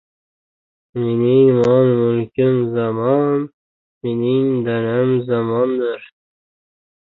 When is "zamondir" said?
5.27-6.01